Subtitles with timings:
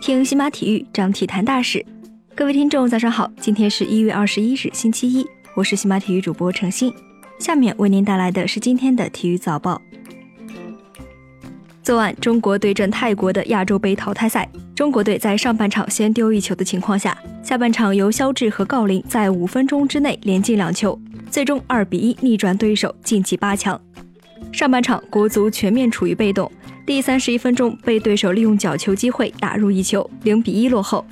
[0.00, 1.84] 听新马体育，讲体坛大事。
[2.34, 6.92] 各位听众，早上好，今天是一月二十一日，星期一，我是新马体育主播程鑫。
[7.38, 9.80] 下面为您带来的是今天的体育早报。
[11.82, 20.98] 昨晚，中国对阵泰国的亚洲杯淘汰赛，中国队在上半场先丢一球的情况下，下半场由肖智和郜林在五分钟之内连进两球，
[21.30, 23.80] 最终二比一逆转对手，晋级八强。
[24.52, 26.50] 上半场，国足全面处于被动。
[26.84, 31.04] 第三十一分钟，被对手利用角球机会打入一球，零比一落后。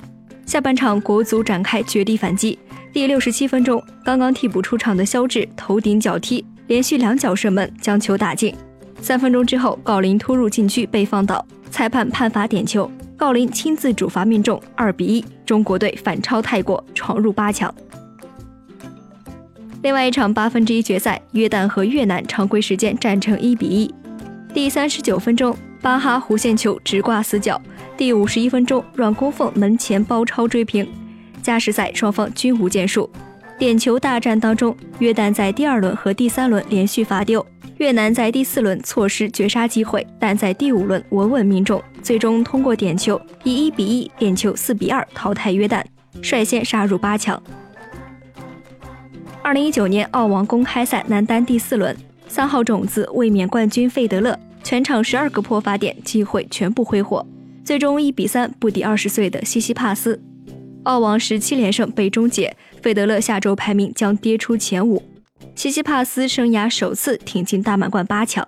[0.45, 2.59] 下半场，国足展开绝地反击。
[2.91, 8.53] 第六十七分钟，刚刚替补出场的肖智头顶脚踢，连续两脚射门将球打进。
[8.99, 17.73] 三分钟之后，郜林突入禁区被放倒，裁判判罚点球，郜林亲自主罚命中，二比一，中国队反超泰国，闯入八强。
[19.83, 23.89] 另外一场八分之一决赛，约旦和越南常规时间战成一比一。
[24.53, 27.59] 第三十九分钟，巴哈弧线球直挂死角。
[27.95, 30.85] 第五十一分钟，阮公凤门前包抄追平。
[31.41, 33.09] 加时赛双方均无建树。
[33.57, 37.45] 点球大战当中，约旦在第二轮和第三轮连续罚丢，
[37.77, 45.81] 越南在第四轮错失绝杀机会，但在第五轮稳稳命中，最终通过点球以一比一点球四比二淘汰约旦，
[46.21, 47.41] 率先杀入八强。
[49.41, 51.95] 二零一九年澳网公开赛男单第四轮。
[52.31, 57.25] 三号种子卫冕冠军费德勒全场十二个破发点机会全部挥霍，
[57.61, 60.17] 最终一比三不敌二十岁的西西帕斯，
[60.83, 65.03] 澳网十七连胜被终结，费德勒下周排名将跌出前五，
[65.55, 68.47] 西西帕斯生涯首次挺进大满贯八强。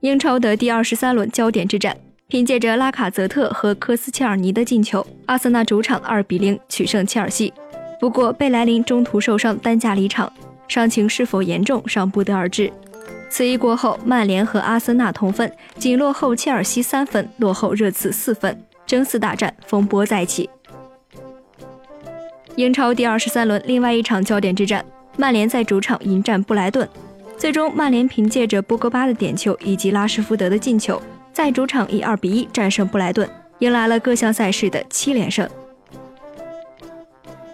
[0.00, 1.96] 英超的第二十三轮焦点之战，
[2.28, 7.54] 凭借着拉卡泽特和科斯切尔尼的进球，阿森纳主场二比零取胜切尔西，
[7.98, 10.30] 不过贝莱林中途受伤担架离场。
[10.68, 12.72] 伤情是否严重尚不得而知。
[13.28, 20.48] 此役过后，曼联和阿森纳同分，仅落后切尔西三分，落后热刺四分，争四大战风波再起。
[22.54, 24.84] 英超第二十三轮另外一场焦点之战，
[25.16, 26.88] 曼联在主场迎战布莱顿，
[27.36, 31.02] 最终曼联凭借着波格巴的点球以及拉什福德的进球，
[31.32, 33.28] 在主场以二比一战胜布莱顿，
[33.58, 35.48] 迎来了各项赛事的七连胜。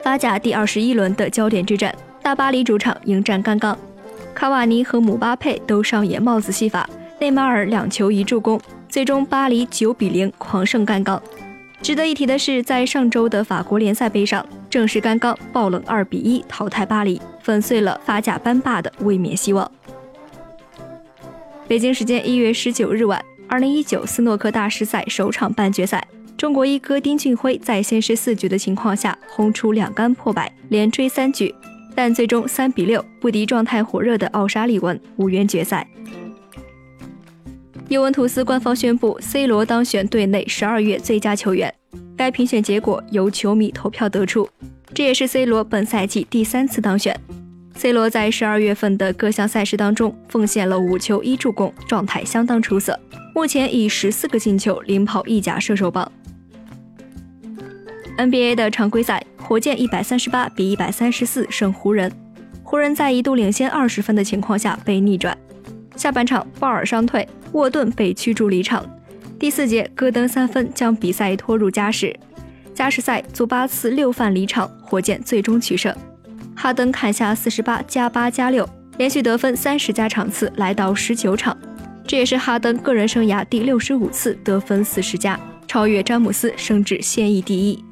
[0.02, 1.94] 法甲第二十一轮的焦点之战。
[2.22, 3.76] 大巴黎主场迎战甘刚，
[4.34, 6.88] 卡瓦尼和姆巴佩都上演帽子戏法，
[7.18, 8.60] 内马尔两球一助攻，
[8.90, 11.20] 最终巴黎九比零狂胜甘刚。
[11.80, 19.70] 值得一提的是，在上周的法国联赛杯上，正是甘刚爆冷二比一淘汰巴黎，粉碎了法甲班霸的卫冕希望。
[21.66, 26.06] 北京时间一月十九日晚，二零一九斯诺克大师赛首场半决赛，
[26.36, 31.54] 中国一哥丁俊晖在先失四局的情况下轰出两杆破百，连追三局。
[31.94, 35.86] 但最终三比六不敌状态火热的奥沙利文，无缘决赛。
[37.88, 41.74] 尤文图斯官方宣布，C 罗当选队内十二月最佳球员。
[42.16, 44.48] 该评选结果由球迷投票得出，
[44.94, 47.18] 这也是 C 罗本赛季第三次当选。
[47.74, 52.98] C 罗在十二月份的各项赛事当中奉献了五球一助攻，状态相当出色，
[53.34, 56.12] 目前以十四个进球领跑意甲射手榜。
[58.18, 59.24] NBA 的常规赛。
[59.50, 62.08] 火箭一百三十八比一百三十四胜湖人，
[62.62, 65.36] 湖人在一度领先二十分的情况下被逆转。
[65.96, 68.88] 下半场，鲍尔伤退，沃顿被驱逐离场。
[69.40, 72.16] 第四节，戈登三分将比赛拖入加时。
[72.72, 75.92] 加时赛，祖巴茨六犯离场，火箭最终取胜。
[76.54, 78.64] 哈登砍下四十八加八加六，
[78.98, 81.58] 连续得分三十加场次来到十九场，
[82.06, 87.84] 这也是哈登个人生涯第六十五次得分四十加，超越詹姆斯，升至现役第一。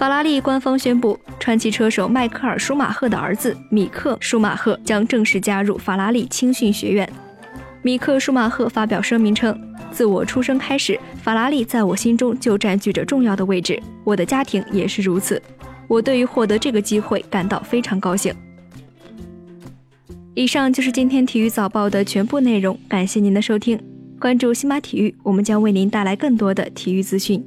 [0.00, 7.06] 法拉利官方宣布，传奇车手迈克尔·舒马赫的儿子米克·舒马赫将正式加入法拉利青训学院。
[7.82, 9.54] 米克·舒马赫发表声明称
[9.92, 15.38] ：“自我出生开始，法拉利在我心中就占据着重要的位置，我的家庭也是如此。
[15.86, 18.34] 我对于获得这个机会感到非常高兴。”
[20.32, 23.78] 以上就是今天体育早报的全部内容，感谢您的收听。
[24.18, 27.44] 关注新马体育，我们将为您带来更多的体育资讯。